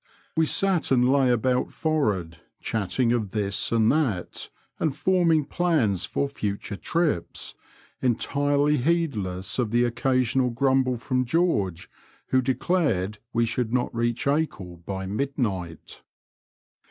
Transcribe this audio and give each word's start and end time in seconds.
We 0.35 0.47
sat 0.47 0.89
and 0.89 1.11
lay 1.13 1.29
about 1.29 1.71
for'ard, 1.71 2.39
chatting 2.59 3.13
of 3.13 3.29
this 3.33 3.71
and 3.71 3.91
that, 3.91 4.49
and 4.79 4.95
forming 4.95 5.45
plans 5.45 6.05
for 6.05 6.27
future 6.27 6.75
trips, 6.75 7.53
entirely 8.01 8.77
heedless 8.77 9.59
of 9.59 9.69
the 9.69 9.83
occasional 9.83 10.49
grumble 10.49 10.97
from 10.97 11.23
George, 11.23 11.87
who 12.29 12.41
declared 12.41 13.19
we 13.31 13.45
should 13.45 13.71
not 13.71 13.93
reach 13.93 14.25
Acle 14.25 14.77
by 14.87 15.05
midnight. 15.05 16.01